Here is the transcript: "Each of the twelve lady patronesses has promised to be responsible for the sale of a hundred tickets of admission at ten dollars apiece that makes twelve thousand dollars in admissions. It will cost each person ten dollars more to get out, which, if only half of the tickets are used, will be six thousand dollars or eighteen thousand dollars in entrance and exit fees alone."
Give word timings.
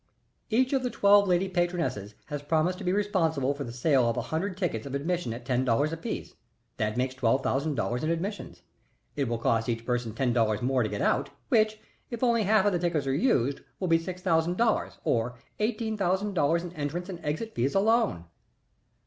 "Each 0.49 0.73
of 0.73 0.81
the 0.81 0.89
twelve 0.89 1.27
lady 1.27 1.47
patronesses 1.47 2.15
has 2.25 2.41
promised 2.41 2.79
to 2.79 2.83
be 2.83 2.91
responsible 2.91 3.53
for 3.53 3.63
the 3.63 3.71
sale 3.71 4.09
of 4.09 4.17
a 4.17 4.21
hundred 4.33 4.57
tickets 4.57 4.87
of 4.87 4.95
admission 4.95 5.31
at 5.31 5.45
ten 5.45 5.63
dollars 5.63 5.93
apiece 5.93 6.33
that 6.77 6.97
makes 6.97 7.13
twelve 7.13 7.43
thousand 7.43 7.75
dollars 7.75 8.03
in 8.03 8.09
admissions. 8.09 8.63
It 9.15 9.27
will 9.27 9.37
cost 9.37 9.69
each 9.69 9.85
person 9.85 10.15
ten 10.15 10.33
dollars 10.33 10.63
more 10.63 10.81
to 10.81 10.89
get 10.89 11.01
out, 11.03 11.29
which, 11.49 11.79
if 12.09 12.23
only 12.23 12.41
half 12.41 12.65
of 12.65 12.71
the 12.73 12.79
tickets 12.79 13.05
are 13.05 13.13
used, 13.13 13.61
will 13.79 13.87
be 13.87 13.99
six 13.99 14.23
thousand 14.23 14.57
dollars 14.57 14.97
or 15.03 15.35
eighteen 15.59 15.97
thousand 15.97 16.33
dollars 16.33 16.63
in 16.63 16.73
entrance 16.73 17.07
and 17.07 17.23
exit 17.23 17.53
fees 17.53 17.75
alone." 17.75 18.25